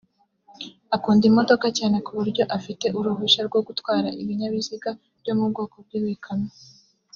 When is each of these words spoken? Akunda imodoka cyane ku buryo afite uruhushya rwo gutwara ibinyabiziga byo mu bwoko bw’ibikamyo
Akunda 0.95 1.23
imodoka 1.31 1.67
cyane 1.77 1.97
ku 2.05 2.11
buryo 2.17 2.43
afite 2.57 2.85
uruhushya 2.99 3.41
rwo 3.47 3.59
gutwara 3.67 4.07
ibinyabiziga 4.21 4.89
byo 5.21 5.33
mu 5.37 5.45
bwoko 5.51 5.75
bw’ibikamyo 5.85 6.51